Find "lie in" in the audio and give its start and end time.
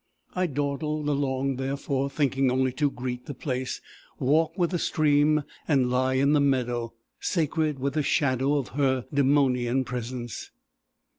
5.91-6.33